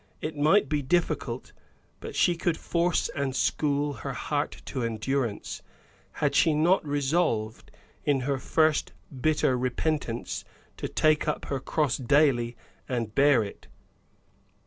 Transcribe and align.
It 0.19 0.35
might 0.35 0.67
be 0.67 0.81
difficult; 0.81 1.53
but 1.99 2.15
she 2.15 2.35
could 2.35 2.57
force 2.57 3.07
and 3.09 3.35
school 3.35 3.93
her 3.93 4.13
heart 4.13 4.63
to 4.65 4.81
endurance. 4.83 5.61
Had 6.13 6.33
she 6.33 6.55
not 6.55 6.83
resolved, 6.83 7.69
in 8.03 8.21
her 8.21 8.39
first 8.39 8.93
bitter 9.15 9.55
repentance, 9.55 10.43
to 10.77 10.87
take 10.87 11.27
up 11.27 11.45
her 11.45 11.59
cross 11.59 11.97
daily, 11.97 12.57
and 12.89 13.13
bear 13.13 13.43
it? 13.43 13.67